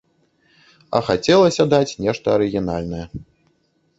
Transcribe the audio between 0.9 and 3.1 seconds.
А хацелася даць нешта арыгінальнае.